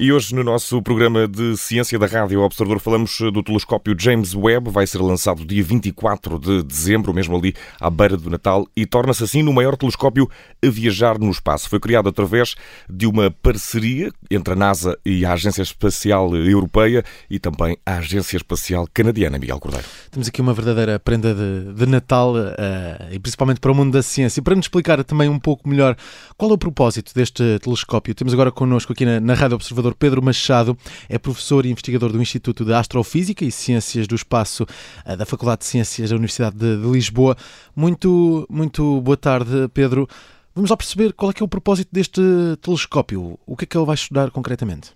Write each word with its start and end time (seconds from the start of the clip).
E 0.00 0.12
hoje, 0.12 0.32
no 0.32 0.44
nosso 0.44 0.80
programa 0.80 1.26
de 1.26 1.56
Ciência 1.56 1.98
da 1.98 2.06
Rádio 2.06 2.40
Observador, 2.40 2.78
falamos 2.78 3.18
do 3.32 3.42
telescópio 3.42 3.96
James 3.98 4.32
Webb. 4.32 4.70
Vai 4.70 4.86
ser 4.86 4.98
lançado 4.98 5.44
dia 5.44 5.60
24 5.60 6.38
de 6.38 6.62
dezembro, 6.62 7.12
mesmo 7.12 7.36
ali 7.36 7.52
à 7.80 7.90
beira 7.90 8.16
do 8.16 8.30
Natal, 8.30 8.68
e 8.76 8.86
torna-se 8.86 9.24
assim 9.24 9.42
no 9.42 9.52
maior 9.52 9.76
telescópio 9.76 10.30
a 10.64 10.70
viajar 10.70 11.18
no 11.18 11.28
espaço. 11.28 11.68
Foi 11.68 11.80
criado 11.80 12.08
através 12.08 12.54
de 12.88 13.08
uma 13.08 13.28
parceria 13.28 14.12
entre 14.30 14.52
a 14.52 14.56
NASA 14.56 14.96
e 15.04 15.26
a 15.26 15.32
Agência 15.32 15.62
Espacial 15.62 16.32
Europeia 16.36 17.04
e 17.28 17.40
também 17.40 17.76
a 17.84 17.96
Agência 17.96 18.36
Espacial 18.36 18.88
Canadiana, 18.94 19.36
Miguel 19.36 19.58
Cordeiro. 19.58 19.86
Temos 20.12 20.28
aqui 20.28 20.40
uma 20.40 20.54
verdadeira 20.54 21.00
prenda 21.00 21.34
de, 21.34 21.74
de 21.74 21.86
Natal, 21.86 22.36
uh, 22.36 23.10
e 23.10 23.18
principalmente 23.18 23.58
para 23.58 23.72
o 23.72 23.74
mundo 23.74 23.94
da 23.94 24.02
ciência. 24.04 24.38
E 24.38 24.44
para 24.44 24.54
nos 24.54 24.66
explicar 24.66 25.02
também 25.02 25.28
um 25.28 25.40
pouco 25.40 25.68
melhor 25.68 25.96
qual 26.36 26.52
é 26.52 26.54
o 26.54 26.58
propósito 26.58 27.12
deste 27.12 27.58
telescópio, 27.58 28.14
temos 28.14 28.32
agora 28.32 28.52
connosco 28.52 28.92
aqui 28.92 29.04
na, 29.04 29.18
na 29.18 29.34
Rádio 29.34 29.56
Observador 29.56 29.87
Pedro 29.94 30.22
Machado 30.22 30.76
é 31.08 31.18
professor 31.18 31.64
e 31.64 31.70
investigador 31.70 32.12
do 32.12 32.20
Instituto 32.20 32.64
de 32.64 32.72
Astrofísica 32.72 33.44
e 33.44 33.50
Ciências 33.50 34.06
do 34.06 34.14
Espaço 34.14 34.66
eh, 35.04 35.16
da 35.16 35.26
Faculdade 35.26 35.60
de 35.60 35.66
Ciências 35.66 36.10
da 36.10 36.16
Universidade 36.16 36.56
de, 36.56 36.76
de 36.76 36.88
Lisboa. 36.88 37.36
Muito, 37.74 38.46
muito 38.48 39.00
boa 39.00 39.16
tarde, 39.16 39.68
Pedro. 39.72 40.08
Vamos 40.54 40.70
lá 40.70 40.76
perceber 40.76 41.12
qual 41.12 41.30
é 41.30 41.34
que 41.34 41.42
é 41.42 41.46
o 41.46 41.48
propósito 41.48 41.88
deste 41.92 42.20
telescópio. 42.60 43.38
O 43.46 43.56
que 43.56 43.64
é 43.64 43.66
que 43.66 43.76
ele 43.76 43.86
vai 43.86 43.94
estudar 43.94 44.30
concretamente? 44.30 44.92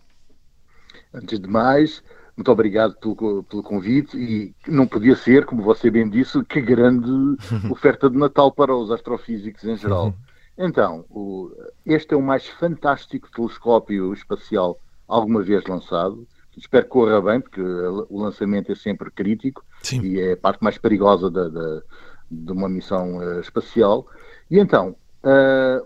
Antes 1.14 1.38
de 1.38 1.46
mais, 1.46 2.02
muito 2.36 2.50
obrigado 2.50 2.94
pelo, 2.96 3.42
pelo, 3.44 3.62
convite 3.62 4.16
e 4.16 4.54
não 4.66 4.86
podia 4.86 5.14
ser, 5.14 5.44
como 5.44 5.62
você 5.62 5.90
bem 5.90 6.08
disse, 6.08 6.42
que 6.44 6.60
grande 6.60 7.08
oferta 7.70 8.08
de 8.08 8.16
Natal 8.16 8.50
para 8.50 8.74
os 8.74 8.90
astrofísicos 8.90 9.64
em 9.64 9.76
geral. 9.76 10.06
Uhum. 10.06 10.14
Então, 10.64 11.04
o, 11.10 11.50
este 11.84 12.14
é 12.14 12.16
o 12.16 12.22
mais 12.22 12.46
fantástico 12.46 13.28
telescópio 13.32 14.14
espacial 14.14 14.78
alguma 15.08 15.42
vez 15.42 15.64
lançado. 15.66 16.26
Espero 16.56 16.84
que 16.84 16.90
corra 16.90 17.20
bem, 17.20 17.40
porque 17.40 17.60
o 17.60 18.22
lançamento 18.22 18.70
é 18.70 18.74
sempre 18.76 19.10
crítico 19.10 19.64
Sim. 19.82 20.02
e 20.02 20.20
é 20.20 20.32
a 20.34 20.36
parte 20.36 20.62
mais 20.62 20.78
perigosa 20.78 21.28
da, 21.28 21.48
da, 21.48 21.82
de 22.30 22.52
uma 22.52 22.68
missão 22.68 23.16
uh, 23.16 23.40
espacial. 23.40 24.06
E 24.48 24.60
então, 24.60 24.90
uh, 25.24 25.84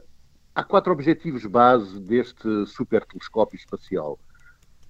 há 0.55 0.65
quatro 0.65 0.93
objetivos 0.93 1.47
base 1.47 1.98
deste 2.00 2.67
super 2.67 3.05
telescópio 3.06 3.56
espacial. 3.56 4.19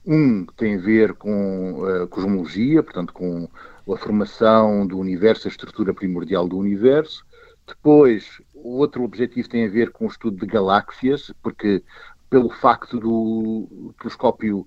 Um 0.05 0.47
tem 0.57 0.77
a 0.77 0.81
ver 0.81 1.13
com 1.15 1.85
a 1.85 2.05
uh, 2.05 2.09
cosmologia, 2.09 2.83
portanto, 2.83 3.13
com 3.13 3.49
a 3.93 3.97
formação 3.97 4.87
do 4.87 4.99
universo, 4.99 5.47
a 5.47 5.51
estrutura 5.51 5.93
primordial 5.93 6.49
do 6.49 6.57
universo. 6.57 7.26
Depois, 7.67 8.41
o 8.55 8.79
outro 8.79 9.03
objetivo 9.03 9.49
tem 9.49 9.67
a 9.67 9.71
ver 9.71 9.91
com 9.91 10.05
o 10.05 10.09
estudo 10.09 10.37
de 10.39 10.47
galáxias, 10.47 11.33
porque 11.43 11.83
pelo 12.31 12.51
facto 12.51 12.99
do 13.01 13.95
telescópio 14.01 14.67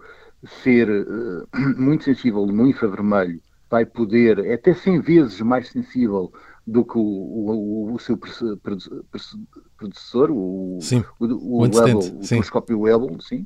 ser 0.64 0.90
uh, 0.90 1.48
muito 1.78 2.04
sensível 2.04 2.46
no 2.46 2.68
infravermelho, 2.68 3.42
vai 3.70 3.86
poder, 3.86 4.40
é 4.40 4.56
até 4.56 4.74
100 4.74 5.02
vezes 5.02 5.42
mais 5.42 5.70
sensível 5.70 6.32
do 6.66 6.84
que 6.84 6.98
o, 6.98 7.02
o, 7.02 7.94
o 7.94 8.00
seu 8.00 8.18
predecessor, 9.78 10.32
o, 10.32 10.80
sim, 10.82 11.04
o, 11.20 11.26
o, 11.26 11.64
o 11.64 11.70
telescópio 12.22 12.82
Hubble, 12.84 13.22
sim. 13.22 13.46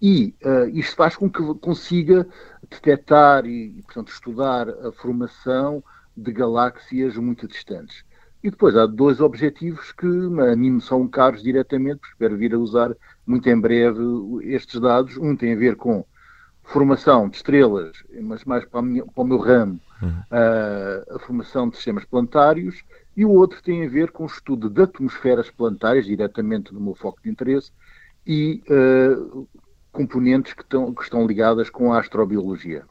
E 0.00 0.34
uh, 0.44 0.68
isto 0.72 0.94
faz 0.94 1.16
com 1.16 1.28
que 1.28 1.42
consiga 1.56 2.26
detectar 2.70 3.44
e, 3.46 3.82
portanto, 3.82 4.12
estudar 4.12 4.68
a 4.68 4.92
formação 4.92 5.82
de 6.16 6.32
galáxias 6.32 7.16
muito 7.16 7.48
distantes. 7.48 8.04
E 8.42 8.50
depois 8.50 8.76
há 8.76 8.86
dois 8.86 9.20
objetivos 9.20 9.90
que 9.92 10.06
a 10.06 10.56
mim 10.56 10.70
me 10.70 10.80
são 10.80 11.08
caros 11.08 11.42
diretamente, 11.42 11.98
porque 11.98 12.12
espero 12.12 12.36
vir 12.36 12.54
a 12.54 12.58
usar 12.58 12.94
muito 13.26 13.48
em 13.48 13.60
breve 13.60 14.00
estes 14.42 14.80
dados. 14.80 15.16
Um 15.16 15.34
tem 15.34 15.54
a 15.54 15.56
ver 15.56 15.76
com 15.76 16.04
formação 16.62 17.28
de 17.28 17.36
estrelas, 17.36 18.04
mas 18.20 18.44
mais 18.44 18.64
para, 18.64 18.82
minha, 18.82 19.04
para 19.04 19.22
o 19.22 19.26
meu 19.26 19.38
ramo, 19.38 19.80
uhum. 20.02 20.08
uh, 20.10 21.16
a 21.16 21.18
formação 21.18 21.68
de 21.68 21.76
sistemas 21.76 22.04
planetários, 22.04 22.84
e 23.16 23.24
o 23.24 23.30
outro 23.30 23.60
tem 23.62 23.84
a 23.84 23.88
ver 23.88 24.12
com 24.12 24.24
o 24.24 24.26
estudo 24.26 24.68
de 24.68 24.82
atmosferas 24.82 25.50
planetárias, 25.50 26.04
diretamente 26.04 26.72
no 26.72 26.80
meu 26.80 26.94
foco 26.94 27.20
de 27.22 27.30
interesse, 27.30 27.72
e 28.26 28.62
uh, 28.70 29.48
componentes 29.90 30.52
que 30.52 30.62
estão, 30.62 30.94
que 30.94 31.02
estão 31.02 31.26
ligadas 31.26 31.70
com 31.70 31.92
a 31.92 31.98
astrobiologia. 31.98 32.84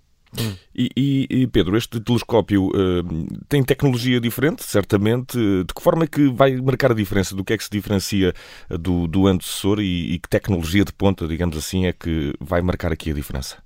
E, 0.76 0.90
e, 0.96 1.28
e, 1.30 1.48
Pedro, 1.48 1.78
este 1.78 2.00
telescópio 2.00 2.68
uh, 2.68 3.28
tem 3.48 3.64
tecnologia 3.64 4.20
diferente, 4.20 4.64
certamente. 4.64 5.38
De 5.38 5.74
que 5.74 5.82
forma 5.82 6.04
é 6.04 6.08
que 6.08 6.30
vai 6.30 6.56
marcar 6.58 6.92
a 6.92 6.96
diferença? 6.96 7.36
Do 7.36 7.44
que 7.44 7.54
é 7.54 7.58
que 7.58 7.64
se 7.64 7.70
diferencia 7.70 8.34
do, 8.70 9.08
do 9.08 9.28
antecessor 9.28 9.80
e, 9.80 10.14
e, 10.14 10.20
que 10.20 10.30
tecnologia 10.30 10.84
de 10.84 10.94
ponta, 10.94 11.28
digamos 11.28 11.58
assim, 11.58 11.86
é 11.86 11.94
que 11.94 12.34
vai 12.40 12.62
marcar 12.62 12.92
aqui 12.92 13.12
a 13.12 13.14
diferença? 13.14 13.58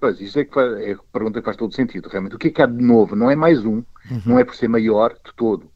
Pois, 0.00 0.20
isso 0.20 0.38
é, 0.38 0.44
que 0.44 0.54
faz, 0.54 0.72
é 0.80 0.92
a 0.92 0.98
pergunta 1.12 1.40
que 1.40 1.44
faz 1.44 1.56
todo 1.56 1.74
sentido, 1.74 2.08
realmente. 2.08 2.34
O 2.34 2.38
que 2.38 2.48
é 2.48 2.50
que 2.50 2.62
há 2.62 2.66
de 2.66 2.82
novo? 2.82 3.14
Não 3.14 3.30
é 3.30 3.36
mais 3.36 3.64
um, 3.64 3.82
uhum. 4.10 4.22
não 4.26 4.38
é 4.38 4.44
por 4.44 4.54
ser 4.54 4.68
maior 4.68 5.12
de 5.12 5.32
todo. 5.36 5.70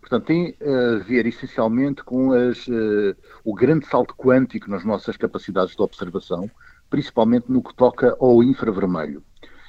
Portanto, 0.00 0.26
tem 0.26 0.56
a 0.62 1.02
ver 1.02 1.26
essencialmente 1.26 2.04
com 2.04 2.32
as, 2.32 2.68
uh, 2.68 3.16
o 3.44 3.52
grande 3.52 3.86
salto 3.86 4.14
quântico 4.16 4.70
nas 4.70 4.84
nossas 4.84 5.16
capacidades 5.16 5.74
de 5.74 5.82
observação, 5.82 6.48
principalmente 6.88 7.50
no 7.50 7.60
que 7.60 7.74
toca 7.74 8.16
ao 8.20 8.42
infravermelho. 8.42 9.22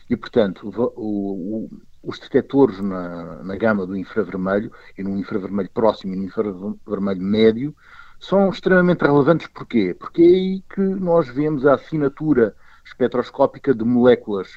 E, 0.09 0.15
portanto, 0.15 0.69
o, 0.69 1.65
o, 1.65 1.69
os 2.01 2.19
detectores 2.19 2.79
na, 2.79 3.43
na, 3.43 3.55
gama 3.55 3.85
do 3.85 3.95
infravermelho, 3.95 4.71
e 4.97 5.03
no 5.03 5.17
infravermelho 5.17 5.69
próximo 5.71 6.13
e 6.13 6.17
no 6.17 6.23
infravermelho 6.23 7.21
médio, 7.21 7.75
são 8.19 8.49
extremamente 8.49 9.01
relevantes. 9.01 9.47
Porquê? 9.47 9.95
Porque 9.97 10.21
é 10.21 10.25
aí 10.25 10.63
que 10.73 10.81
nós 10.81 11.27
vemos 11.27 11.65
a 11.65 11.75
assinatura 11.75 12.55
espectroscópica 12.85 13.73
de 13.73 13.83
moléculas. 13.83 14.55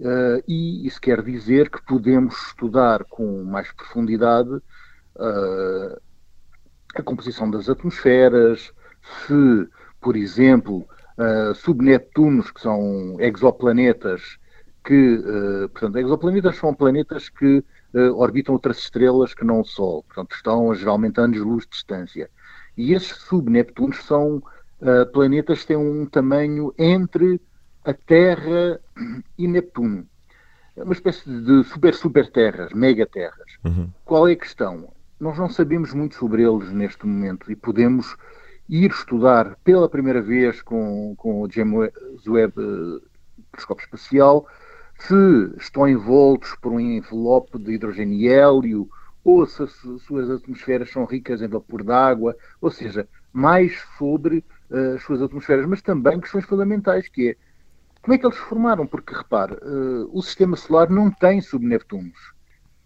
Uh, 0.00 0.42
e 0.46 0.86
isso 0.86 1.00
quer 1.00 1.22
dizer 1.22 1.70
que 1.70 1.82
podemos 1.82 2.34
estudar 2.46 3.04
com 3.04 3.42
mais 3.42 3.72
profundidade 3.72 4.50
uh, 4.50 6.00
a 6.94 7.02
composição 7.02 7.50
das 7.50 7.68
atmosferas, 7.68 8.72
se, 9.26 9.68
por 10.00 10.16
exemplo, 10.16 10.86
uh, 11.18 11.54
subneptunos, 11.54 12.50
que 12.50 12.60
são 12.60 13.16
exoplanetas, 13.18 14.38
que, 14.88 15.16
uh, 15.16 15.68
portanto, 15.68 15.98
exoplanetas 15.98 16.56
são 16.56 16.72
planetas 16.72 17.28
que 17.28 17.62
uh, 17.92 18.14
orbitam 18.16 18.54
outras 18.54 18.78
estrelas 18.78 19.34
que 19.34 19.44
não 19.44 19.60
o 19.60 19.64
Sol, 19.64 20.02
portanto, 20.04 20.34
estão 20.34 20.74
geralmente 20.74 21.20
a 21.20 21.24
anos-luz 21.24 21.64
de 21.64 21.72
distância. 21.72 22.30
E 22.74 22.94
esses 22.94 23.14
subneptunos 23.18 24.02
são 24.04 24.36
uh, 24.36 25.12
planetas 25.12 25.60
que 25.60 25.66
têm 25.66 25.76
um 25.76 26.06
tamanho 26.06 26.72
entre 26.78 27.38
a 27.84 27.92
Terra 27.92 28.80
e 29.36 29.46
Neptuno. 29.46 30.06
É 30.74 30.82
uma 30.82 30.94
espécie 30.94 31.28
de 31.28 31.64
super-super-terras, 31.64 32.72
megaterras. 32.72 33.58
Uhum. 33.66 33.90
Qual 34.06 34.26
é 34.26 34.32
a 34.32 34.36
questão? 34.36 34.88
Nós 35.20 35.36
não 35.36 35.50
sabemos 35.50 35.92
muito 35.92 36.14
sobre 36.14 36.44
eles 36.44 36.72
neste 36.72 37.06
momento 37.06 37.52
e 37.52 37.56
podemos 37.56 38.16
ir 38.70 38.90
estudar 38.90 39.54
pela 39.62 39.86
primeira 39.86 40.22
vez 40.22 40.62
com, 40.62 41.14
com 41.18 41.42
o 41.42 41.50
James 41.50 41.92
Webb 42.26 42.54
telescópio 43.52 43.84
espacial 43.84 44.46
se 44.98 45.14
estão 45.58 45.88
envoltos 45.88 46.54
por 46.60 46.72
um 46.72 46.80
envelope 46.80 47.58
de 47.58 47.72
hidrogênio 47.72 48.18
e 48.18 48.28
hélio, 48.28 48.88
ou 49.24 49.46
se 49.46 49.62
as 49.62 49.72
suas 50.02 50.30
atmosferas 50.30 50.90
são 50.90 51.04
ricas 51.04 51.40
em 51.40 51.48
vapor 51.48 51.84
d'água, 51.84 52.36
ou 52.60 52.70
seja, 52.70 53.08
mais 53.32 53.80
sobre 53.96 54.44
uh, 54.70 54.94
as 54.96 55.02
suas 55.02 55.22
atmosferas, 55.22 55.66
mas 55.66 55.82
também 55.82 56.20
questões 56.20 56.44
fundamentais, 56.44 57.08
que 57.08 57.30
é 57.30 57.36
como 58.00 58.14
é 58.14 58.18
que 58.18 58.26
eles 58.26 58.36
se 58.36 58.42
formaram? 58.42 58.86
Porque, 58.86 59.14
repare, 59.14 59.54
uh, 59.54 60.08
o 60.12 60.22
sistema 60.22 60.56
solar 60.56 60.88
não 60.88 61.10
tem 61.10 61.40
subneptunos. 61.40 62.32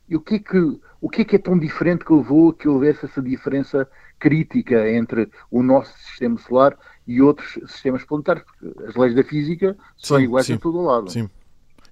E 0.08 0.16
o 0.16 0.20
que, 0.20 0.34
é 0.34 0.38
que, 0.38 0.80
o 1.00 1.08
que 1.08 1.22
é 1.22 1.24
que 1.24 1.36
é 1.36 1.38
tão 1.38 1.58
diferente 1.58 2.04
que 2.04 2.12
levou 2.12 2.50
a 2.50 2.54
que 2.54 2.68
houvesse 2.68 3.04
essa 3.04 3.22
diferença 3.22 3.88
crítica 4.18 4.90
entre 4.90 5.30
o 5.50 5.62
nosso 5.62 5.96
sistema 5.98 6.38
solar 6.38 6.76
e 7.06 7.22
outros 7.22 7.52
sistemas 7.70 8.04
planetários? 8.04 8.44
Porque 8.44 8.84
as 8.84 8.96
leis 8.96 9.14
da 9.14 9.22
física 9.22 9.76
são 9.96 10.18
sim, 10.18 10.24
iguais 10.24 10.46
sim, 10.46 10.54
em 10.54 10.58
todo 10.58 10.78
o 10.78 10.82
lado. 10.82 11.10
Sim. 11.10 11.30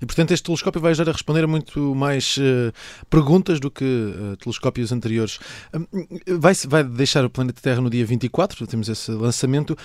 E, 0.01 0.07
portanto, 0.07 0.33
este 0.33 0.45
telescópio 0.45 0.81
vai 0.81 0.93
ajudar 0.93 1.11
a 1.11 1.13
responder 1.13 1.45
a 1.45 1.47
muito 1.47 1.95
mais 1.95 2.37
uh, 2.39 2.73
perguntas 3.11 3.61
do 3.61 3.71
que 3.71 3.85
uh, 3.85 4.37
telescópios 4.39 4.93
anteriores. 4.93 5.39
Uh, 5.75 6.39
vai, 6.39 6.55
vai 6.67 6.83
deixar 6.83 7.25
o 7.25 7.31
planeta 7.31 7.61
Terra 7.61 7.81
no 7.81 7.91
dia 7.91 8.05
24, 8.05 8.67
temos 8.67 8.89
esse 8.89 9.11
lançamento. 9.11 9.77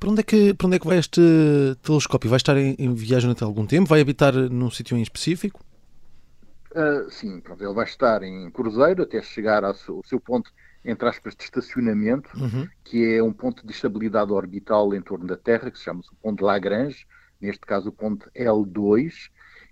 Para 0.00 0.10
onde, 0.10 0.20
é 0.20 0.22
que, 0.22 0.54
para 0.54 0.66
onde 0.68 0.76
é 0.76 0.78
que 0.78 0.86
vai 0.86 0.98
este 0.98 1.20
telescópio? 1.82 2.30
Vai 2.30 2.36
estar 2.36 2.56
em, 2.56 2.76
em 2.78 2.94
viagem 2.94 3.30
até 3.30 3.44
algum 3.44 3.66
tempo? 3.66 3.88
Vai 3.88 4.00
habitar 4.00 4.32
num 4.32 4.70
sítio 4.70 4.96
em 4.96 5.02
específico? 5.02 5.60
Uh, 6.70 7.10
sim, 7.10 7.40
pronto, 7.40 7.64
ele 7.64 7.74
vai 7.74 7.84
estar 7.84 8.22
em 8.22 8.50
cruzeiro 8.50 9.02
até 9.02 9.20
chegar 9.22 9.64
ao 9.64 9.74
seu, 9.74 9.96
ao 9.96 10.04
seu 10.04 10.20
ponto, 10.20 10.52
entre 10.84 11.08
aspas, 11.08 11.34
de 11.34 11.42
estacionamento, 11.42 12.30
uhum. 12.36 12.68
que 12.84 13.16
é 13.16 13.22
um 13.22 13.32
ponto 13.32 13.66
de 13.66 13.72
estabilidade 13.72 14.32
orbital 14.32 14.94
em 14.94 15.02
torno 15.02 15.26
da 15.26 15.36
Terra, 15.36 15.70
que 15.70 15.78
se 15.78 15.84
chama 15.84 16.00
o 16.00 16.16
ponto 16.22 16.38
de 16.38 16.44
Lagrange, 16.44 17.06
neste 17.40 17.60
caso 17.60 17.88
o 17.88 17.92
ponto 17.92 18.30
L2, 18.36 19.30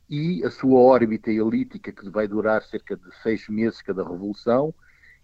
e 0.09 0.45
a 0.45 0.51
sua 0.51 0.79
órbita 0.79 1.31
elíptica, 1.31 1.93
que 1.93 2.09
vai 2.11 2.29
durar 2.29 2.63
cerca 2.63 2.97
de 2.97 3.15
seis 3.23 3.49
meses 3.49 3.83
cada 3.83 4.03
revolução, 4.03 4.75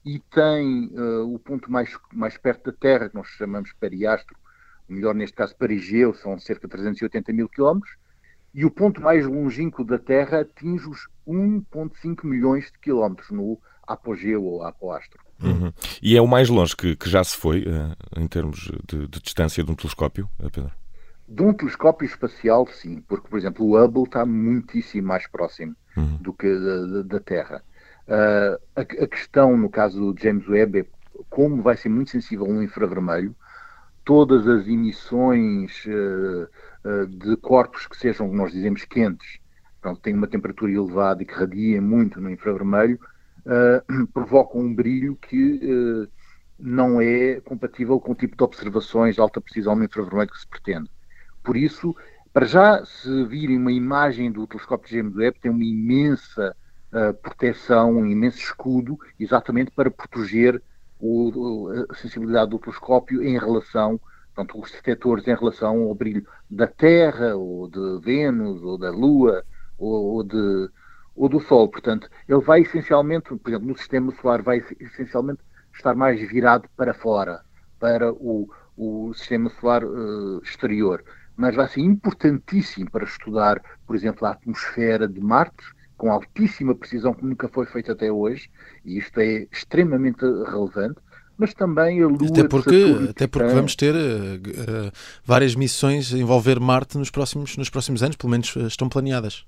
e 0.05 0.19
tem 0.19 0.87
uh, 0.87 1.33
o 1.33 1.39
ponto 1.39 1.71
mais, 1.71 1.97
mais 2.13 2.37
perto 2.37 2.71
da 2.71 2.77
Terra, 2.77 3.09
que 3.09 3.15
nós 3.15 3.29
chamamos 3.29 3.73
periastro, 3.73 4.37
melhor 4.89 5.15
neste 5.15 5.37
caso 5.37 5.57
Parigeu, 5.57 6.13
são 6.15 6.39
cerca 6.39 6.67
de 6.67 6.73
380 6.73 7.33
mil 7.33 7.49
quilómetros, 7.49 7.97
e 8.55 8.65
o 8.65 8.71
ponto 8.71 9.01
mais 9.01 9.27
longínquo 9.27 9.85
da 9.85 9.99
Terra 9.99 10.41
atinge 10.41 10.89
os 10.89 11.09
1,5 11.27 12.25
milhões 12.25 12.67
de 12.67 12.79
quilómetros 12.81 13.31
no 13.31 13.59
apogeu 13.87 14.45
ou 14.45 14.63
apoastro. 14.63 15.23
Uhum. 15.43 15.73
E 16.01 16.17
é 16.17 16.21
o 16.21 16.27
mais 16.27 16.49
longe 16.49 16.77
que, 16.77 16.95
que 16.95 17.09
já 17.09 17.23
se 17.25 17.37
foi, 17.37 17.63
uh, 17.63 17.97
em 18.17 18.27
termos 18.29 18.71
de, 18.87 19.09
de, 19.09 19.21
distância 19.21 19.65
de 19.65 19.71
um 19.71 19.75
telescópio, 19.75 20.29
eh, 20.39 20.49
Pedro? 20.51 20.73
De 21.29 21.43
um 21.43 21.53
telescópio 21.53 22.07
espacial, 22.07 22.67
sim, 22.67 23.03
porque, 23.09 23.29
por 23.29 23.39
exemplo, 23.39 23.65
o 23.65 23.83
Hubble 23.83 24.05
está 24.05 24.27
muitíssimo 24.27 25.09
mais 25.09 25.27
próximo 25.27 25.75
uhum. 25.97 26.17
do 26.19 26.33
que 26.33 26.49
da, 26.49 27.03
da 27.03 27.21
Terra. 27.21 27.63
Uh, 28.07 28.61
a, 28.75 28.81
a, 28.81 29.07
questão, 29.07 29.57
no 29.57 29.71
caso 29.71 30.13
do 30.13 30.21
James 30.21 30.47
Webb, 30.49 30.81
é 30.81 30.87
como 31.31 31.63
vai 31.63 31.77
ser 31.77 31.89
muito 31.89 32.11
sensível 32.11 32.47
no 32.47 32.63
infravermelho, 32.63 33.35
todas 34.05 34.49
as 34.49 34.67
emissões 34.67 35.85
uh, 35.87 36.49
uh, 36.85 37.07
de 37.07 37.37
corpos 37.37 37.87
que 37.87 37.97
sejam, 37.97 38.33
nós 38.33 38.53
dizemos, 38.53 38.85
quentes, 38.85 39.39
pronto, 39.81 40.01
têm 40.01 40.15
uma 40.15 40.27
temperatura 40.27 40.73
elevada 40.73 41.23
e 41.23 41.27
que 41.27 41.35
radiem 41.35 41.81
muito 41.81 42.21
no 42.21 42.31
infravermelho, 42.31 42.99
provocam 44.15 44.61
um 44.61 44.73
brilho 44.73 45.17
que 45.17 46.09
não 46.57 47.01
é 47.01 47.41
compatível 47.41 47.99
com 47.99 48.13
o 48.13 48.15
tipo 48.15 48.37
de 48.37 48.45
observações 48.45 49.17
de 49.17 49.21
alta 49.21 49.41
precisão 49.41 49.75
no 49.75 49.83
infravermelho 49.83 50.31
que 50.31 50.39
se 50.39 50.47
pretende. 50.47 50.89
Por 51.43 51.57
isso, 51.57 51.95
para 52.33 52.47
já, 52.47 52.85
se 52.85 53.25
virem 53.25 53.59
uma 53.59 53.73
imagem 53.73 54.31
do 54.31 54.47
telescópio 54.47 54.97
James 54.97 55.15
Webb, 55.15 55.39
tem 55.41 55.51
uma 55.51 55.65
imensa 55.65 56.57
uh, 56.93 57.15
proteção, 57.15 57.93
um 57.93 58.07
imenso 58.07 58.39
escudo, 58.39 58.99
exatamente 59.19 59.71
para 59.71 59.91
proteger 59.91 60.63
o, 60.99 61.69
a 61.91 61.95
sensibilidade 61.97 62.51
do 62.51 62.59
telescópio 62.59 63.23
em 63.23 63.37
relação, 63.39 64.01
portanto, 64.35 64.61
os 64.61 64.71
detectores 64.71 65.27
em 65.27 65.35
relação 65.35 65.83
ao 65.83 65.95
brilho 65.95 66.25
da 66.49 66.67
Terra, 66.67 67.35
ou 67.35 67.69
de 67.69 68.01
Vênus, 68.05 68.63
ou 68.63 68.79
da 68.79 68.91
Lua, 68.91 69.45
ou, 69.77 70.15
ou 70.15 70.23
de, 70.23 70.71
ou 71.17 71.29
do 71.29 71.41
Sol. 71.41 71.69
Portanto, 71.69 72.09
ele 72.29 72.41
vai 72.41 72.61
essencialmente, 72.61 73.35
por 73.35 73.51
exemplo, 73.51 73.69
no 73.69 73.77
sistema 73.77 74.15
solar, 74.21 74.43
vai 74.43 74.65
essencialmente 74.79 75.41
estar 75.75 75.95
mais 75.95 76.21
virado 76.21 76.69
para 76.77 76.95
fora, 76.95 77.43
para 77.81 78.13
o, 78.13 78.49
o 78.77 79.13
sistema 79.15 79.51
solar 79.51 79.85
uh, 79.85 80.41
exterior. 80.43 81.05
Mas 81.37 81.55
vai 81.55 81.69
ser 81.69 81.81
importantíssimo 81.81 82.91
para 82.91 83.05
estudar, 83.05 83.63
por 83.87 83.97
exemplo, 83.97 84.27
a 84.27 84.33
atmosfera 84.33 85.09
de 85.09 85.21
Marte, 85.21 85.65
com 85.97 86.11
altíssima 86.11 86.75
precisão 86.75 87.15
que 87.15 87.25
nunca 87.25 87.49
foi 87.49 87.65
feita 87.65 87.93
até 87.93 88.11
hoje, 88.11 88.51
e 88.85 88.99
isto 88.99 89.19
é 89.21 89.47
extremamente 89.53 90.21
relevante, 90.21 91.01
mas 91.39 91.55
também 91.55 92.03
a 92.03 92.07
Lua 92.07 92.29
até 92.29 92.47
porque, 92.47 92.87
Saturno, 92.87 93.11
até 93.11 93.27
porque 93.27 93.47
tem... 93.47 93.57
vamos 93.57 93.77
ter 93.77 93.95
uh, 93.95 93.97
uh, 93.97 94.93
várias 95.25 95.55
missões 95.55 96.13
a 96.13 96.19
envolver 96.19 96.61
Marte 96.61 96.99
nos 96.99 97.11
próximos, 97.11 97.57
nos 97.57 97.71
próximos 97.71 98.03
anos, 98.03 98.17
pelo 98.17 98.31
menos 98.31 98.55
uh, 98.57 98.67
estão 98.67 98.89
planeadas. 98.89 99.45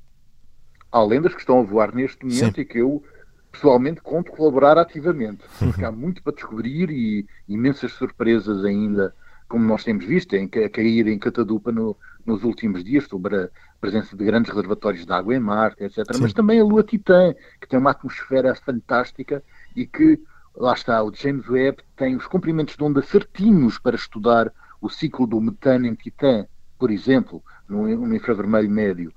Além 0.91 1.21
das 1.21 1.35
que 1.35 1.41
estão 1.41 1.61
a 1.61 1.63
voar 1.63 1.95
neste 1.95 2.25
momento 2.25 2.55
Sim. 2.55 2.61
e 2.61 2.65
que 2.65 2.79
eu 2.79 3.03
pessoalmente 3.51 4.01
conto 4.01 4.33
colaborar 4.33 4.79
ativamente, 4.79 5.45
porque 5.59 5.85
há 5.85 5.93
muito 5.93 6.23
para 6.23 6.35
descobrir 6.35 6.91
e 6.91 7.27
imensas 7.49 7.93
surpresas 7.93 8.65
ainda, 8.65 9.15
como 9.55 9.67
nós 9.67 9.85
temos 9.85 10.05
visto, 10.05 10.35
em, 10.35 10.51
a 10.65 10.69
cair 10.69 11.07
em 11.07 11.17
Catadupa 11.17 11.71
no, 11.71 11.97
nos 12.27 12.43
últimos 12.43 12.83
dias 12.83 13.05
sobre 13.05 13.37
a 13.37 13.49
presença 13.81 14.17
de 14.17 14.25
grandes 14.25 14.53
reservatórios 14.53 15.07
de 15.07 15.13
água 15.13 15.33
em 15.33 15.39
Marte, 15.39 15.85
etc. 15.85 16.13
Sim. 16.13 16.23
Mas 16.23 16.33
também 16.33 16.59
a 16.59 16.65
Lua 16.65 16.83
Titã, 16.83 17.33
que 17.61 17.69
tem 17.69 17.79
uma 17.79 17.93
atmosfera 17.93 18.53
fantástica 18.57 19.45
e 19.77 19.87
que, 19.87 20.19
lá 20.57 20.73
está, 20.73 21.01
o 21.05 21.15
James 21.15 21.49
Webb 21.49 21.85
tem 21.95 22.17
os 22.17 22.27
comprimentos 22.27 22.77
de 22.77 22.83
onda 22.83 23.01
certinhos 23.01 23.79
para 23.79 23.95
estudar 23.95 24.53
o 24.81 24.91
ciclo 24.91 25.25
do 25.25 25.41
metano 25.41 25.87
em 25.87 25.95
Titã, 25.95 26.49
por 26.77 26.91
exemplo, 26.91 27.41
no, 27.69 27.87
no 27.87 28.13
infravermelho 28.13 28.69
médio, 28.69 29.15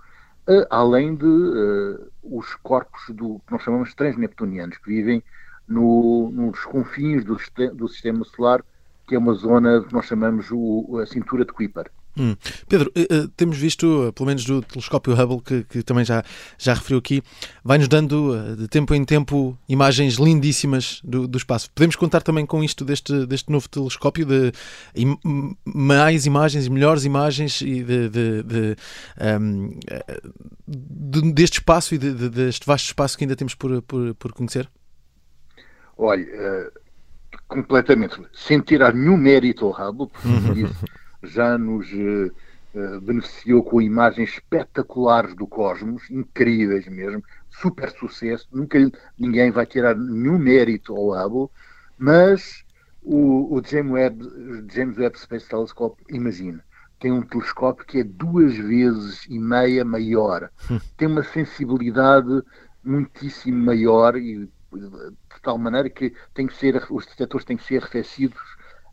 uh, 0.48 0.68
além 0.69 1.16
de 1.16 1.25
uh, 1.25 2.12
os 2.22 2.54
corpos 2.62 3.01
do 3.10 3.39
que 3.39 3.51
nós 3.51 3.63
chamamos 3.63 3.89
de 3.89 3.95
transneptunianos, 3.95 4.78
que 4.78 4.88
vivem 4.88 5.24
no, 5.68 6.30
nos 6.31 6.63
confins 6.63 7.25
do, 7.25 7.39
do 7.74 7.88
sistema 7.88 8.24
solar, 8.24 8.63
que 9.07 9.15
é 9.15 9.18
uma 9.18 9.33
zona 9.33 9.83
que 9.83 9.94
nós 9.94 10.06
chamamos 10.06 10.48
o, 10.51 11.00
a 11.01 11.06
cintura 11.06 11.45
de 11.45 11.54
Kuiper. 11.54 11.89
Hum. 12.19 12.36
Pedro, 12.68 12.92
uh, 12.98 13.27
temos 13.38 13.57
visto, 13.57 14.07
uh, 14.07 14.12
pelo 14.12 14.25
menos 14.25 14.44
do 14.44 14.62
telescópio 14.62 15.13
Hubble, 15.13 15.39
que, 15.42 15.63
que, 15.63 15.83
também 15.83 16.04
já, 16.04 16.24
já 16.57 16.74
referiu 16.74 16.98
aqui, 16.98 17.21
vai-nos 17.63 17.88
dando 17.88 18.33
uh, 18.33 18.56
de 18.56 18.68
tempo 18.68 18.94
em 18.95 19.06
tempo 19.06 19.57
imagens 19.69 20.15
lindíssimas 20.15 21.00
do, 21.04 21.27
do, 21.27 21.38
espaço. 21.38 21.69
Podemos 21.75 21.95
contar 21.95 22.21
também 22.21 22.45
com 22.45 22.63
isto 22.63 22.83
deste, 22.83 23.25
deste 23.27 23.51
novo 23.51 23.69
telescópio, 23.69 24.25
de 24.25 24.51
im, 24.95 25.15
mais 25.63 26.25
imagens 26.25 26.65
e 26.65 26.69
melhores 26.71 27.06
imagens 27.06 27.62
e 27.62 27.83
de, 27.83 28.10
de, 28.10 28.44
de, 28.44 28.75
um, 29.39 29.80
ehm, 30.68 31.31
deste 31.33 31.60
espaço 31.60 31.94
e 31.94 32.00
deste 32.00 32.65
vasto 32.65 32.88
espaço 32.88 33.15
que 33.15 33.24
ainda 33.24 33.36
temos 33.36 33.53
por, 33.53 33.80
por, 33.83 34.15
por 34.15 34.33
conhecer? 34.33 34.68
Olha, 35.95 36.25
completamente, 37.47 38.21
sem 38.33 38.59
tirar 38.59 38.94
nenhum 38.94 39.18
mérito 39.18 39.65
ao 39.65 39.71
Hubble, 39.71 40.07
porque 40.07 40.63
uhum 40.63 40.69
já 41.24 41.57
nos 41.57 41.91
uh, 41.91 43.01
beneficiou 43.01 43.63
com 43.63 43.81
imagens 43.81 44.29
espetaculares 44.31 45.35
do 45.35 45.47
cosmos, 45.47 46.09
incríveis 46.09 46.88
mesmo, 46.88 47.24
super 47.50 47.89
sucesso. 47.91 48.47
Nunca 48.51 48.77
ninguém 49.18 49.51
vai 49.51 49.65
tirar 49.65 49.95
nenhum 49.95 50.38
mérito 50.38 50.95
ao 50.95 51.12
Hubble, 51.12 51.50
mas 51.97 52.63
o, 53.01 53.56
o 53.56 53.62
James, 53.65 53.91
Webb, 53.91 54.68
James 54.71 54.97
Webb 54.97 55.19
Space 55.19 55.47
Telescope, 55.47 56.01
imagina, 56.09 56.63
tem 57.00 57.12
um 57.12 57.21
telescópio 57.21 57.85
que 57.85 58.00
é 58.00 58.03
duas 58.03 58.56
vezes 58.56 59.25
e 59.29 59.39
meia 59.39 59.85
maior, 59.85 60.50
hum. 60.69 60.79
tem 60.95 61.07
uma 61.07 61.24
sensibilidade 61.24 62.41
muitíssimo 62.83 63.57
maior 63.65 64.15
e 64.15 64.50
de 65.38 65.44
tal 65.44 65.57
maneira 65.57 65.89
que 65.89 66.13
tem 66.34 66.48
que 66.48 66.56
ser, 66.56 66.86
os 66.89 67.06
detectores 67.06 67.45
têm 67.45 67.57
que 67.57 67.63
ser 67.63 67.78
arrefecidos 67.78 68.39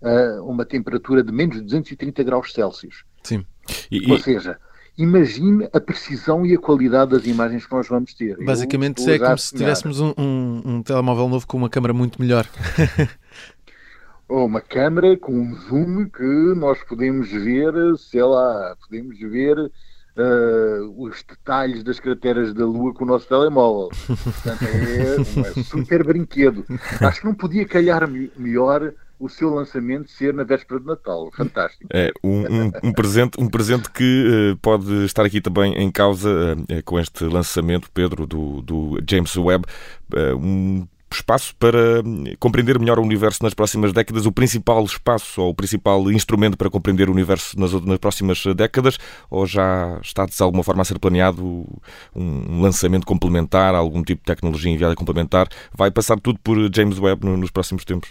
a 0.03 0.43
uma 0.43 0.65
temperatura 0.65 1.23
de 1.23 1.33
menos 1.33 1.57
de 1.57 1.63
230 1.63 2.23
graus 2.23 2.53
Celsius. 2.53 3.05
Sim. 3.23 3.45
E, 3.91 4.11
Ou 4.11 4.19
seja, 4.19 4.59
imagine 4.97 5.69
a 5.73 5.81
precisão 5.81 6.45
e 6.45 6.55
a 6.55 6.59
qualidade 6.59 7.13
das 7.13 7.27
imagens 7.27 7.67
que 7.67 7.73
nós 7.73 7.89
vamos 7.89 8.15
ter. 8.15 8.37
Basicamente 8.45 9.09
é 9.11 9.19
como 9.19 9.39
se 9.39 9.57
tivéssemos 9.57 10.01
um, 10.01 10.13
um, 10.17 10.63
um, 10.65 10.83
telemóvel 10.83 11.29
novo 11.29 11.47
com 11.47 11.57
uma 11.57 11.71
câmera 11.71 11.93
muito 11.93 12.21
melhor. 12.21 12.47
Ou 14.29 14.47
uma 14.47 14.61
câmera 14.61 15.17
com 15.19 15.33
um 15.33 15.55
zoom 15.55 16.09
que 16.09 16.55
nós 16.57 16.83
podemos 16.85 17.31
ver, 17.31 17.73
sei 17.99 18.23
lá, 18.23 18.75
podemos 18.81 19.19
ver 19.19 19.71
uh, 20.17 21.03
os 21.03 21.23
detalhes 21.23 21.83
das 21.83 22.01
crateras 22.01 22.53
da 22.55 22.65
Lua 22.65 22.93
com 22.95 23.05
o 23.05 23.07
nosso 23.07 23.27
telemóvel. 23.29 23.91
Portanto, 24.07 24.65
é 24.65 25.61
um 25.61 25.65
super 25.65 26.05
brinquedo. 26.05 26.65
Acho 27.01 27.21
que 27.21 27.27
não 27.27 27.35
podia 27.35 27.67
calhar 27.67 28.09
melhor 28.37 28.93
o 29.19 29.29
seu 29.29 29.49
lançamento 29.49 30.11
ser 30.11 30.35
na 30.35 30.43
véspera 30.45 30.81
de 30.81 30.87
Natal. 30.87 31.31
Fantástico. 31.35 31.87
É 31.93 32.13
um, 32.23 32.41
um, 32.41 32.73
um 32.85 32.93
presente, 32.93 33.41
um 33.41 33.49
presente 33.49 33.91
que 33.91 34.53
uh, 34.53 34.57
pode 34.59 35.05
estar 35.05 35.25
aqui 35.25 35.41
também 35.41 35.73
em 35.75 35.91
causa 35.91 36.29
uh, 36.29 36.83
com 36.85 36.99
este 36.99 37.25
lançamento, 37.25 37.91
Pedro, 37.93 38.27
do, 38.27 38.61
do 38.61 38.99
James 39.09 39.35
Webb. 39.37 39.65
Uh, 40.13 40.37
um 40.37 40.89
espaço 41.13 41.55
para 41.57 42.01
hum, 42.05 42.25
compreender 42.39 42.79
melhor 42.79 42.99
o 42.99 43.03
universo 43.03 43.43
nas 43.43 43.55
próximas 43.55 43.93
décadas, 43.93 44.27
o 44.27 44.33
principal 44.33 44.85
espaço 44.85 45.41
ou 45.41 45.51
o 45.51 45.55
principal 45.55 46.11
instrumento 46.11 46.57
para 46.57 46.71
compreender 46.71 47.09
o 47.09 47.13
universo 47.13 47.59
nas, 47.59 47.73
nas 47.73 47.99
próximas 47.99 48.43
décadas, 48.57 48.99
ou 49.31 49.47
já 49.47 49.99
está 50.03 50.27
de 50.27 50.43
alguma 50.43 50.63
forma 50.63 50.83
a 50.83 50.85
ser 50.85 50.99
planeado 50.99 51.67
um 52.15 52.61
lançamento 52.61 53.07
complementar, 53.07 53.75
algum 53.75 54.03
tipo 54.03 54.21
de 54.23 54.27
tecnologia 54.27 54.73
enviada 54.73 54.95
complementar? 54.95 55.49
Vai 55.73 55.91
passar 55.91 56.19
tudo 56.21 56.39
por 56.43 56.57
James 56.75 56.99
Webb 56.99 57.27
nos 57.27 57.51
próximos 57.51 57.85
tempos? 57.85 58.11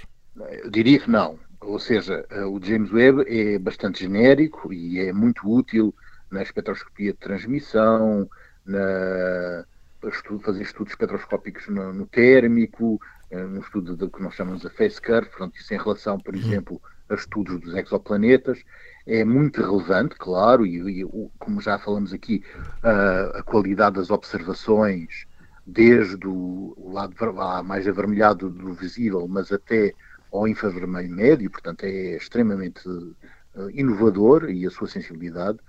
Eu 0.63 0.69
diria 0.69 0.99
que 0.99 1.09
não. 1.09 1.37
Ou 1.61 1.79
seja, 1.79 2.25
eh, 2.29 2.45
o 2.45 2.59
James 2.61 2.91
Webb 2.91 3.23
é 3.27 3.57
bastante 3.57 4.01
genérico 4.01 4.73
e 4.73 4.99
é 4.99 5.13
muito 5.13 5.49
útil 5.49 5.95
na 6.29 6.41
espectroscopia 6.41 7.13
de 7.13 7.19
transmissão, 7.19 8.27
na 8.65 9.65
estudo, 10.09 10.39
fazer 10.39 10.63
estudos 10.63 10.93
espectroscópicos 10.93 11.67
no, 11.67 11.93
no 11.93 12.05
térmico, 12.05 12.99
eh, 13.31 13.43
no 13.43 13.61
estudo 13.61 13.95
do 13.95 14.09
que 14.09 14.21
nós 14.21 14.35
chamamos 14.35 14.61
de 14.61 14.69
phase 14.69 15.01
curve, 15.01 15.29
portanto, 15.29 15.55
isso 15.57 15.73
em 15.73 15.77
relação, 15.77 16.19
por 16.19 16.33
uhum. 16.33 16.41
exemplo, 16.41 16.81
a 17.09 17.15
estudos 17.15 17.59
dos 17.59 17.73
exoplanetas, 17.75 18.63
é 19.05 19.25
muito 19.25 19.61
relevante, 19.61 20.15
claro, 20.17 20.65
e, 20.65 21.01
e 21.01 21.05
como 21.37 21.61
já 21.61 21.77
falamos 21.77 22.13
aqui, 22.13 22.43
a, 22.81 23.39
a 23.39 23.43
qualidade 23.43 23.97
das 23.97 24.09
observações, 24.09 25.25
desde 25.65 26.27
o, 26.27 26.73
o 26.77 26.91
lado 26.93 27.15
mais 27.63 27.87
avermelhado 27.87 28.49
do 28.49 28.73
visível, 28.73 29.27
mas 29.27 29.51
até 29.51 29.93
ao 30.31 30.47
infravermelho 30.47 31.13
médio, 31.13 31.49
portanto 31.49 31.83
é 31.83 32.15
extremamente 32.15 32.87
uh, 32.87 33.69
inovador 33.71 34.49
e 34.49 34.65
a 34.65 34.69
sua 34.69 34.87
sensibilidade, 34.87 35.59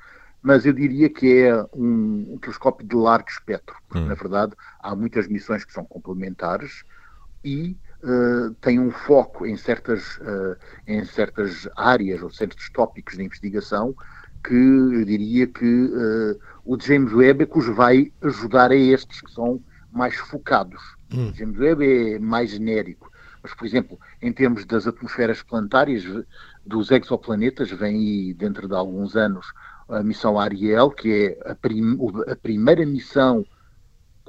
mas 0.44 0.66
eu 0.66 0.74
diria 0.74 1.08
que 1.08 1.38
é 1.38 1.56
um, 1.72 2.34
um 2.34 2.38
telescópio 2.38 2.86
de 2.86 2.94
largo 2.94 3.30
espectro, 3.30 3.74
porque 3.88 4.04
hum. 4.04 4.08
na 4.08 4.14
verdade 4.14 4.52
há 4.78 4.94
muitas 4.94 5.26
missões 5.26 5.64
que 5.64 5.72
são 5.72 5.86
complementares 5.86 6.84
e 7.42 7.74
uh, 8.02 8.52
tem 8.60 8.78
um 8.78 8.90
foco 8.90 9.46
em 9.46 9.56
certas, 9.56 10.18
uh, 10.18 10.54
em 10.86 11.02
certas 11.06 11.66
áreas 11.74 12.22
ou 12.22 12.30
certos 12.30 12.68
tópicos 12.68 13.16
de 13.16 13.24
investigação 13.24 13.96
que 14.46 14.54
eu 14.54 15.04
diria 15.06 15.46
que 15.46 15.64
uh, 15.64 16.38
o 16.62 16.78
James 16.78 17.14
Webb 17.14 17.44
é 17.44 17.46
que 17.46 17.58
os 17.58 17.66
vai 17.74 18.12
ajudar 18.20 18.70
a 18.70 18.76
estes 18.76 19.22
que 19.22 19.32
são 19.32 19.58
mais 19.90 20.14
focados. 20.16 20.82
Hum. 21.10 21.30
O 21.30 21.34
James 21.34 21.58
Webb 21.58 21.86
é 21.86 22.18
mais 22.18 22.50
genérico. 22.50 23.10
Mas, 23.42 23.54
por 23.54 23.66
exemplo, 23.66 23.98
em 24.20 24.32
termos 24.32 24.66
das 24.66 24.86
atmosferas 24.86 25.42
planetárias 25.42 26.02
dos 26.64 26.90
exoplanetas, 26.90 27.70
vem 27.70 27.96
aí 27.96 28.34
dentro 28.34 28.66
de 28.68 28.74
alguns 28.74 29.16
anos 29.16 29.46
a 29.88 30.02
missão 30.02 30.38
Ariel, 30.38 30.90
que 30.90 31.38
é 31.44 31.50
a, 31.50 31.54
prim 31.54 31.98
a 32.28 32.36
primeira 32.36 32.84
missão 32.86 33.44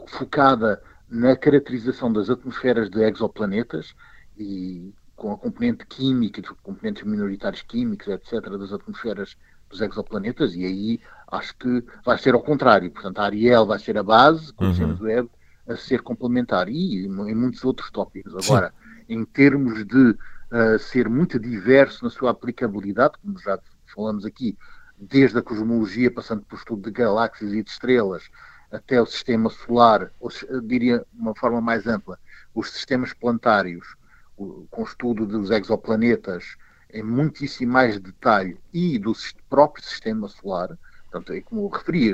focada 0.07 0.81
na 1.09 1.35
caracterização 1.35 2.11
das 2.11 2.29
atmosferas 2.29 2.89
de 2.89 3.01
exoplanetas 3.03 3.95
e 4.37 4.93
com 5.15 5.31
a 5.31 5.37
componente 5.37 5.85
química, 5.85 6.41
componentes 6.61 7.03
minoritários 7.03 7.61
químicos, 7.61 8.07
etc., 8.07 8.49
das 8.57 8.73
atmosferas 8.73 9.37
dos 9.69 9.81
exoplanetas, 9.81 10.55
e 10.55 10.65
aí 10.65 10.99
acho 11.31 11.55
que 11.57 11.83
vai 12.03 12.17
ser 12.17 12.33
ao 12.33 12.41
contrário. 12.41 12.91
Portanto, 12.91 13.19
a 13.19 13.23
Ariel 13.23 13.65
vai 13.65 13.79
ser 13.79 13.97
a 13.97 14.03
base, 14.03 14.51
com 14.53 14.69
o 14.69 14.73
James 14.73 14.99
Webb 14.99 15.29
a 15.67 15.75
ser 15.75 16.01
complementar, 16.01 16.69
e 16.69 17.05
em 17.05 17.35
muitos 17.35 17.63
outros 17.63 17.89
tópicos. 17.89 18.35
Agora, 18.45 18.73
Sim. 19.07 19.13
em 19.15 19.25
termos 19.25 19.85
de 19.85 20.09
uh, 20.09 20.79
ser 20.79 21.09
muito 21.09 21.39
diverso 21.39 22.03
na 22.03 22.11
sua 22.11 22.31
aplicabilidade, 22.31 23.13
como 23.21 23.39
já 23.39 23.57
falamos 23.93 24.25
aqui, 24.25 24.57
desde 24.97 25.39
a 25.39 25.41
cosmologia, 25.41 26.11
passando 26.11 26.43
por 26.43 26.57
estudo 26.57 26.83
de 26.83 26.91
galáxias 26.91 27.51
e 27.53 27.63
de 27.63 27.69
estrelas, 27.69 28.29
até 28.71 29.01
o 29.01 29.05
sistema 29.05 29.49
solar, 29.49 30.11
ou 30.19 30.29
diria 30.63 31.05
de 31.13 31.21
uma 31.21 31.35
forma 31.35 31.61
mais 31.61 31.87
ampla, 31.87 32.19
os 32.53 32.71
sistemas 32.71 33.13
planetários, 33.13 33.95
com 34.35 34.81
o 34.81 34.83
estudo 34.83 35.25
dos 35.25 35.49
exoplanetas 35.49 36.57
em 36.91 37.03
muitíssimo 37.03 37.73
mais 37.73 37.99
detalhe 37.99 38.57
e 38.73 38.97
do 38.97 39.13
próprio 39.49 39.83
sistema 39.83 40.27
solar, 40.27 40.77
portanto, 41.03 41.33
é 41.33 41.41
como 41.41 41.67
referi, 41.67 42.13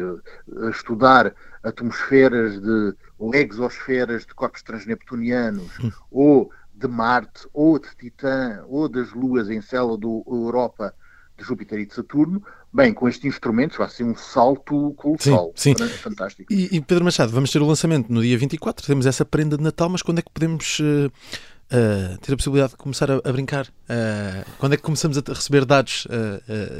estudar 0.70 1.34
atmosferas 1.64 2.60
de, 2.60 2.96
ou 3.18 3.34
exosferas 3.34 4.26
de 4.26 4.34
corpos 4.34 4.64
transneptunianos, 4.64 5.80
hum. 5.80 5.92
ou 6.10 6.52
de 6.74 6.88
Marte, 6.88 7.48
ou 7.54 7.78
de 7.78 7.90
Titã, 7.96 8.64
ou 8.68 8.90
das 8.90 9.12
luas 9.14 9.50
em 9.50 9.62
célula 9.62 9.98
do 9.98 10.24
Europa, 10.28 10.96
Júpiter 11.44 11.80
e 11.80 11.86
de 11.86 11.94
Saturno, 11.94 12.44
bem, 12.74 12.94
com 12.94 13.08
estes 13.08 13.26
instrumentos 13.26 13.78
vai 13.78 13.90
ser 13.90 14.04
um 14.04 14.16
salto 14.16 14.94
colossal. 14.94 15.52
Sim, 15.56 15.76
sim. 15.78 15.88
Fantástico. 15.88 16.52
E, 16.52 16.76
e, 16.76 16.82
Pedro 16.82 17.04
Machado, 17.04 17.32
vamos 17.32 17.52
ter 17.52 17.62
o 17.62 17.66
lançamento 17.66 18.12
no 18.12 18.22
dia 18.22 18.38
24, 18.38 18.86
temos 18.86 19.06
essa 19.06 19.26
prenda 19.26 19.58
de 19.58 19.64
Natal, 19.64 19.90
mas 19.90 20.02
quando 20.02 20.20
é 20.20 20.22
que 20.22 20.32
podemos 20.32 20.80
uh, 20.80 21.08
uh, 21.08 22.18
ter 22.20 22.34
a 22.34 22.36
possibilidade 22.36 22.72
de 22.72 22.78
começar 22.78 23.12
a, 23.12 23.16
a 23.16 23.32
brincar? 23.32 23.68
Uh, 23.68 24.50
quando 24.58 24.74
é 24.74 24.78
que 24.78 24.84
começamos 24.84 25.18
a 25.18 25.22
receber 25.28 25.66
dados 25.66 26.08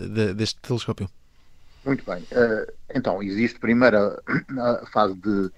de, 0.10 0.34
deste 0.34 0.60
telescópio? 0.62 1.10
Muito 1.84 2.06
bem. 2.06 2.24
então, 2.94 3.24
existe 3.24 3.60
primeiro 3.60 3.98
a, 3.98 4.86
fase 4.94 5.16
de, 5.16 5.52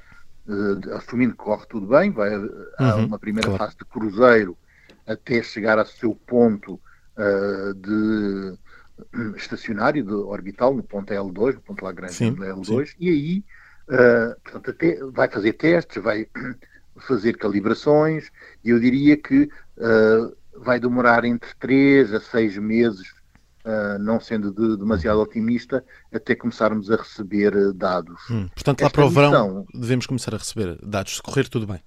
de, 0.48 0.92
assumindo 0.94 1.34
que 1.34 1.40
corre 1.40 1.66
tudo 1.68 1.86
bem, 1.88 2.12
vai 2.12 2.36
uhum, 2.38 2.66
há 2.80 2.96
uma 2.96 3.20
primeira 3.20 3.50
claro. 3.50 3.64
fase 3.64 3.78
de 3.78 3.86
cruzeiro 3.86 4.58
até 5.06 5.44
chegar 5.44 5.78
ao 5.78 5.86
seu 5.86 6.16
ponto 6.16 6.80
de 7.76 8.58
estacionário, 9.36 10.04
de 10.04 10.14
orbital, 10.14 10.74
no 10.74 10.84
ponto 10.84 11.14
L2, 11.14 11.56
no 11.56 11.62
ponto 11.62 11.84
Lagrange 11.84 12.14
sim, 12.14 12.36
L2, 12.36 12.88
sim. 12.88 12.96
e 13.00 13.10
aí 13.10 13.44
uh, 13.88 14.40
portanto, 14.42 14.70
até 14.70 14.98
vai 15.12 15.30
fazer 15.30 15.54
testes, 15.54 16.02
vai 16.02 16.28
fazer 17.08 17.34
calibrações, 17.38 18.30
e 18.64 18.70
eu 18.70 18.80
diria 18.80 19.18
que 19.18 19.50
uh, 19.78 20.36
vai 20.60 20.80
demorar 20.80 21.26
entre 21.26 21.50
3 21.60 22.14
a 22.14 22.20
6 22.20 22.58
meses, 22.58 23.12
uh, 23.66 23.98
não 24.00 24.20
sendo 24.20 24.52
de, 24.52 24.78
demasiado 24.78 25.20
otimista, 25.20 25.84
até 26.14 26.36
começarmos 26.36 26.92
a 26.92 26.96
receber 26.96 27.74
dados. 27.74 28.22
Hum, 28.30 28.48
portanto, 28.50 28.82
lá 28.82 28.88
Esta 28.88 28.96
para 28.96 29.06
o 29.06 29.10
verão 29.10 29.30
missão, 29.30 29.68
devemos 29.74 30.06
começar 30.06 30.34
a 30.34 30.38
receber 30.38 30.78
dados, 30.84 31.16
se 31.16 31.22
correr 31.22 31.48
tudo 31.50 31.68
bem. 31.68 31.82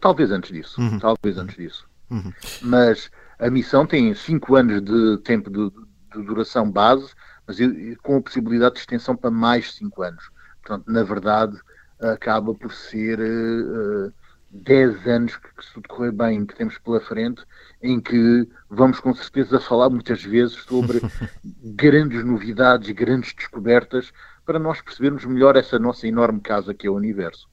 Talvez 0.00 0.30
antes 0.32 0.50
disso, 0.50 0.80
uhum. 0.80 0.98
talvez 0.98 1.38
antes 1.38 1.56
disso. 1.56 1.88
Uhum. 2.10 2.32
Mas 2.62 3.10
a 3.38 3.50
missão 3.50 3.86
tem 3.86 4.14
5 4.14 4.56
anos 4.56 4.82
de 4.82 5.18
tempo 5.18 5.50
de, 5.50 5.70
de 6.14 6.26
duração 6.26 6.70
base, 6.70 7.12
mas 7.46 7.58
com 8.02 8.16
a 8.16 8.22
possibilidade 8.22 8.74
de 8.74 8.80
extensão 8.80 9.16
para 9.16 9.30
mais 9.30 9.74
5 9.74 10.02
anos. 10.02 10.30
Portanto, 10.62 10.90
na 10.90 11.02
verdade, 11.02 11.56
acaba 12.00 12.54
por 12.54 12.72
ser 12.72 13.18
uh, 13.20 14.12
10 14.50 15.06
anos 15.06 15.36
que, 15.36 15.54
que, 15.54 15.64
se 15.64 15.74
tudo 15.74 15.88
correr 15.88 16.12
bem, 16.12 16.44
que 16.44 16.56
temos 16.56 16.78
pela 16.78 17.00
frente, 17.00 17.42
em 17.82 18.00
que 18.00 18.48
vamos 18.68 18.98
com 19.00 19.14
certeza 19.14 19.60
falar 19.60 19.88
muitas 19.88 20.22
vezes 20.22 20.56
sobre 20.64 21.00
grandes 21.62 22.24
novidades 22.24 22.88
e 22.88 22.92
grandes 22.92 23.32
descobertas 23.32 24.12
para 24.44 24.58
nós 24.58 24.80
percebermos 24.80 25.24
melhor 25.24 25.56
essa 25.56 25.78
nossa 25.78 26.06
enorme 26.06 26.40
casa 26.40 26.74
que 26.74 26.86
é 26.86 26.90
o 26.90 26.94
universo 26.94 27.48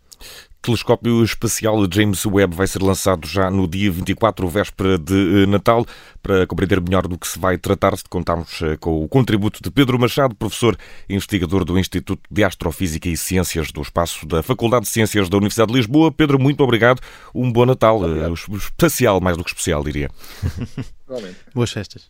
telescópio 0.66 1.24
espacial 1.24 1.88
James 1.92 2.26
Webb 2.26 2.56
vai 2.56 2.66
ser 2.66 2.82
lançado 2.82 3.28
já 3.28 3.52
no 3.52 3.68
dia 3.68 3.92
24, 3.92 4.48
véspera 4.48 4.98
de 4.98 5.44
eh, 5.44 5.46
Natal. 5.46 5.86
Para 6.24 6.48
compreender 6.48 6.82
melhor 6.82 7.08
do 7.08 7.20
que 7.20 7.28
se 7.28 7.38
vai 7.38 7.56
tratar, 7.56 7.94
contamos 8.10 8.60
eh, 8.64 8.76
com 8.78 9.04
o 9.04 9.08
contributo 9.08 9.62
de 9.62 9.70
Pedro 9.70 10.00
Machado, 10.00 10.34
professor 10.34 10.76
e 11.08 11.14
investigador 11.14 11.64
do 11.64 11.78
Instituto 11.78 12.24
de 12.32 12.44
Astrofísica 12.44 13.08
e 13.08 13.16
Ciências 13.16 13.72
do 13.72 13.82
Espaço 13.82 14.26
da 14.26 14.42
Faculdade 14.42 14.86
de 14.86 14.92
Ciências 14.92 15.30
da 15.30 15.38
Universidade 15.38 15.72
de 15.72 15.78
Lisboa. 15.78 16.12
Pedro, 16.12 16.40
muito 16.40 16.64
obrigado. 16.64 17.00
Um 17.34 17.52
bom 17.52 17.66
Natal, 17.66 18.02
eh, 18.02 18.08
obrigado. 18.08 18.34
espacial 18.34 19.22
mais 19.22 19.38
do 19.38 19.44
que 19.44 19.52
especial, 19.52 19.84
diria. 19.84 20.10
Boas 21.54 21.72
festas. 21.72 22.10